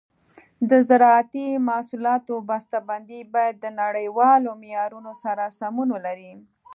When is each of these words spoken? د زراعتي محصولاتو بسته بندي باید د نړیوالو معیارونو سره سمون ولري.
د 0.69 0.71
زراعتي 0.89 1.47
محصولاتو 1.67 2.35
بسته 2.49 2.77
بندي 2.89 3.19
باید 3.33 3.55
د 3.59 3.65
نړیوالو 3.81 4.51
معیارونو 4.61 5.11
سره 5.23 5.43
سمون 5.59 5.87
ولري. 5.95 6.33